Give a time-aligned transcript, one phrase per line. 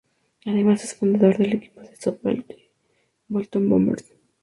[0.47, 2.67] Además, es fundador del equipo de softball The
[3.27, 4.11] Bolton Bombers.